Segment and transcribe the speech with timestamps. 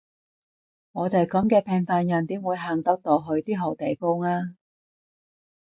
[0.93, 4.55] 我哋噉嘅平凡人點會行得到去啲好地方呀？